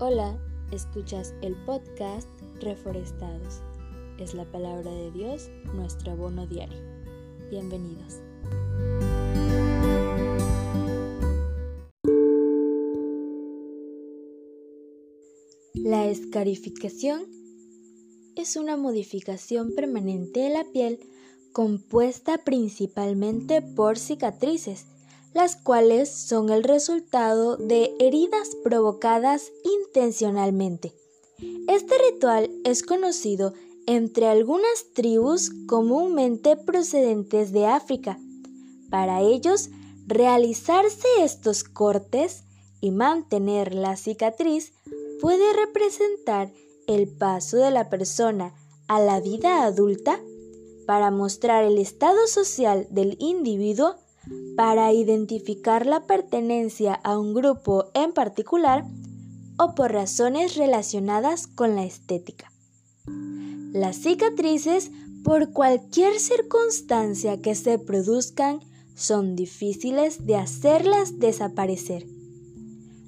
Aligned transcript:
Hola, 0.00 0.38
escuchas 0.70 1.34
el 1.42 1.56
podcast 1.64 2.28
Reforestados. 2.60 3.62
Es 4.20 4.32
la 4.32 4.44
palabra 4.44 4.92
de 4.92 5.10
Dios, 5.10 5.50
nuestro 5.74 6.12
abono 6.12 6.46
diario. 6.46 6.78
Bienvenidos. 7.50 8.20
La 15.74 16.06
escarificación 16.06 17.24
es 18.36 18.54
una 18.54 18.76
modificación 18.76 19.74
permanente 19.74 20.38
de 20.38 20.50
la 20.50 20.64
piel 20.72 21.00
compuesta 21.50 22.38
principalmente 22.44 23.62
por 23.62 23.98
cicatrices 23.98 24.86
las 25.34 25.56
cuales 25.56 26.10
son 26.10 26.50
el 26.50 26.64
resultado 26.64 27.56
de 27.56 27.94
heridas 27.98 28.56
provocadas 28.64 29.50
intencionalmente. 29.64 30.94
Este 31.68 31.94
ritual 32.10 32.50
es 32.64 32.82
conocido 32.82 33.52
entre 33.86 34.26
algunas 34.26 34.92
tribus 34.94 35.50
comúnmente 35.66 36.56
procedentes 36.56 37.52
de 37.52 37.66
África. 37.66 38.18
Para 38.90 39.20
ellos, 39.20 39.70
realizarse 40.06 41.06
estos 41.20 41.64
cortes 41.64 42.44
y 42.80 42.90
mantener 42.90 43.74
la 43.74 43.96
cicatriz 43.96 44.72
puede 45.20 45.52
representar 45.52 46.52
el 46.86 47.08
paso 47.08 47.58
de 47.58 47.70
la 47.70 47.88
persona 47.88 48.54
a 48.88 49.00
la 49.00 49.20
vida 49.20 49.64
adulta 49.64 50.20
para 50.86 51.10
mostrar 51.10 51.64
el 51.64 51.78
estado 51.78 52.26
social 52.26 52.86
del 52.90 53.16
individuo 53.20 53.96
para 54.56 54.92
identificar 54.92 55.86
la 55.86 56.06
pertenencia 56.06 56.94
a 56.94 57.18
un 57.18 57.34
grupo 57.34 57.90
en 57.94 58.12
particular 58.12 58.84
o 59.58 59.74
por 59.74 59.92
razones 59.92 60.56
relacionadas 60.56 61.46
con 61.46 61.76
la 61.76 61.84
estética. 61.84 62.50
Las 63.72 63.96
cicatrices, 63.96 64.90
por 65.22 65.52
cualquier 65.52 66.18
circunstancia 66.18 67.40
que 67.40 67.54
se 67.54 67.78
produzcan, 67.78 68.60
son 68.94 69.36
difíciles 69.36 70.26
de 70.26 70.36
hacerlas 70.36 71.18
desaparecer. 71.18 72.06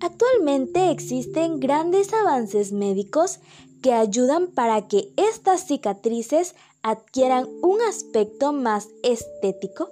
Actualmente 0.00 0.90
existen 0.90 1.60
grandes 1.60 2.12
avances 2.12 2.72
médicos 2.72 3.40
que 3.82 3.92
ayudan 3.92 4.48
para 4.48 4.88
que 4.88 5.12
estas 5.16 5.66
cicatrices 5.66 6.54
adquieran 6.82 7.48
un 7.62 7.82
aspecto 7.82 8.52
más 8.52 8.88
estético 9.02 9.90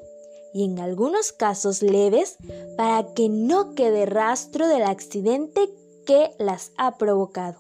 y 0.55 0.65
en 0.65 0.79
algunos 0.79 1.33
casos 1.33 1.83
leves 1.83 2.37
para 2.77 3.13
que 3.15 3.29
no 3.29 3.75
quede 3.75 4.07
rastro 4.07 4.69
del 4.69 4.83
accidente 4.83 5.71
que 6.07 6.31
las 6.39 6.73
ha 6.77 6.99
provocado. 6.99 7.59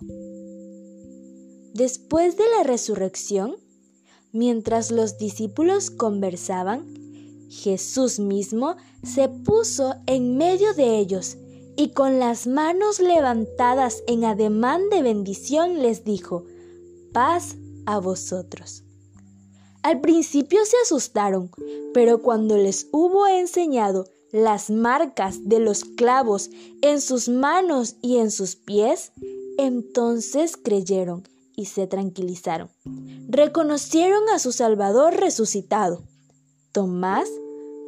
Después 1.74 2.36
de 2.36 2.44
la 2.56 2.64
resurrección, 2.64 3.56
mientras 4.32 4.90
los 4.90 5.16
discípulos 5.18 5.90
conversaban, 5.90 6.86
Jesús 7.48 8.18
mismo 8.18 8.76
se 9.02 9.28
puso 9.28 9.94
en 10.06 10.36
medio 10.36 10.74
de 10.74 10.98
ellos 10.98 11.36
y 11.76 11.90
con 11.90 12.18
las 12.18 12.46
manos 12.46 13.00
levantadas 13.00 14.02
en 14.06 14.24
ademán 14.24 14.90
de 14.90 15.02
bendición 15.02 15.82
les 15.82 16.04
dijo, 16.04 16.44
paz 17.12 17.56
a 17.86 17.98
vosotros. 17.98 18.84
Al 19.82 20.00
principio 20.00 20.64
se 20.64 20.76
asustaron, 20.82 21.50
pero 21.92 22.22
cuando 22.22 22.56
les 22.56 22.88
hubo 22.92 23.26
enseñado 23.26 24.06
las 24.30 24.70
marcas 24.70 25.48
de 25.48 25.58
los 25.58 25.84
clavos 25.84 26.50
en 26.80 27.00
sus 27.00 27.28
manos 27.28 27.96
y 28.00 28.16
en 28.16 28.30
sus 28.30 28.56
pies, 28.56 29.12
entonces 29.58 30.56
creyeron 30.56 31.24
y 31.56 31.66
se 31.66 31.86
tranquilizaron. 31.86 32.70
Reconocieron 33.28 34.28
a 34.30 34.38
su 34.38 34.52
Salvador 34.52 35.14
resucitado. 35.14 36.02
Tomás 36.72 37.28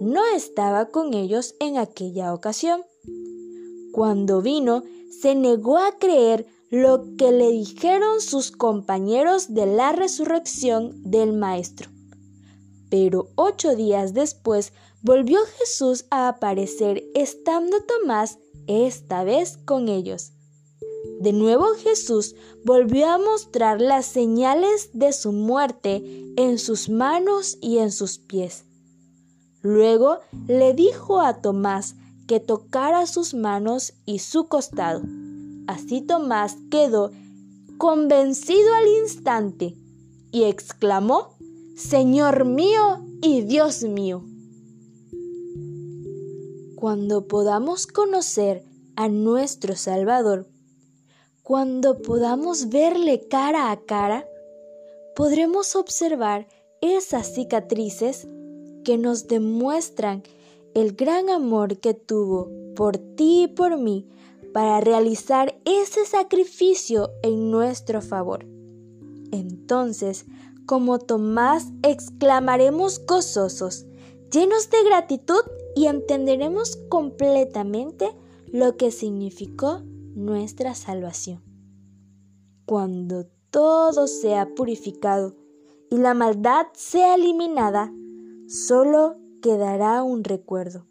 no 0.00 0.20
estaba 0.34 0.86
con 0.86 1.14
ellos 1.14 1.54
en 1.60 1.78
aquella 1.78 2.34
ocasión. 2.34 2.82
Cuando 3.92 4.42
vino, 4.42 4.82
se 5.22 5.34
negó 5.34 5.78
a 5.78 5.96
creer 5.98 6.46
lo 6.70 7.16
que 7.16 7.30
le 7.30 7.50
dijeron 7.50 8.20
sus 8.20 8.50
compañeros 8.50 9.54
de 9.54 9.66
la 9.66 9.92
resurrección 9.92 10.92
del 11.04 11.32
Maestro. 11.32 11.93
Pero 12.94 13.30
ocho 13.34 13.74
días 13.74 14.14
después 14.14 14.72
volvió 15.02 15.40
Jesús 15.58 16.04
a 16.10 16.28
aparecer 16.28 17.02
estando 17.16 17.78
Tomás 17.82 18.38
esta 18.68 19.24
vez 19.24 19.56
con 19.64 19.88
ellos. 19.88 20.30
De 21.18 21.32
nuevo 21.32 21.74
Jesús 21.82 22.36
volvió 22.64 23.08
a 23.08 23.18
mostrar 23.18 23.80
las 23.80 24.06
señales 24.06 24.90
de 24.92 25.12
su 25.12 25.32
muerte 25.32 26.04
en 26.36 26.56
sus 26.60 26.88
manos 26.88 27.58
y 27.60 27.78
en 27.78 27.90
sus 27.90 28.18
pies. 28.18 28.64
Luego 29.60 30.20
le 30.46 30.72
dijo 30.72 31.20
a 31.20 31.42
Tomás 31.42 31.96
que 32.28 32.38
tocara 32.38 33.08
sus 33.08 33.34
manos 33.34 33.94
y 34.06 34.20
su 34.20 34.46
costado. 34.46 35.02
Así 35.66 36.00
Tomás 36.00 36.58
quedó 36.70 37.10
convencido 37.76 38.72
al 38.72 38.86
instante 38.86 39.74
y 40.30 40.44
exclamó, 40.44 41.33
Señor 41.74 42.44
mío 42.44 43.04
y 43.20 43.42
Dios 43.42 43.82
mío. 43.82 44.22
Cuando 46.76 47.26
podamos 47.26 47.88
conocer 47.88 48.62
a 48.94 49.08
nuestro 49.08 49.74
Salvador, 49.74 50.46
cuando 51.42 52.00
podamos 52.00 52.68
verle 52.68 53.26
cara 53.26 53.72
a 53.72 53.80
cara, 53.80 54.24
podremos 55.16 55.74
observar 55.74 56.46
esas 56.80 57.34
cicatrices 57.34 58.28
que 58.84 58.96
nos 58.96 59.26
demuestran 59.26 60.22
el 60.74 60.92
gran 60.92 61.28
amor 61.28 61.78
que 61.78 61.92
tuvo 61.92 62.52
por 62.76 62.98
ti 62.98 63.42
y 63.42 63.48
por 63.48 63.78
mí 63.78 64.06
para 64.52 64.80
realizar 64.80 65.58
ese 65.64 66.06
sacrificio 66.06 67.10
en 67.24 67.50
nuestro 67.50 68.00
favor. 68.00 68.46
Entonces, 69.32 70.26
como 70.66 70.98
Tomás, 70.98 71.72
exclamaremos 71.82 73.04
gozosos, 73.06 73.86
llenos 74.30 74.70
de 74.70 74.82
gratitud 74.84 75.42
y 75.76 75.86
entenderemos 75.86 76.76
completamente 76.88 78.14
lo 78.46 78.76
que 78.76 78.90
significó 78.90 79.82
nuestra 80.14 80.74
salvación. 80.74 81.42
Cuando 82.66 83.26
todo 83.50 84.06
sea 84.06 84.54
purificado 84.54 85.36
y 85.90 85.98
la 85.98 86.14
maldad 86.14 86.66
sea 86.72 87.14
eliminada, 87.14 87.92
solo 88.46 89.16
quedará 89.42 90.02
un 90.02 90.24
recuerdo. 90.24 90.86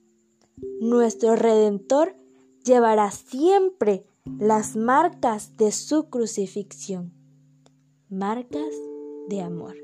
Nuestro 0.79 1.35
Redentor 1.35 2.16
llevará 2.63 3.12
siempre 3.12 4.06
las 4.39 4.75
marcas 4.75 5.57
de 5.57 5.72
su 5.72 6.09
crucifixión, 6.09 7.13
marcas 8.09 8.73
de 9.28 9.41
amor. 9.41 9.84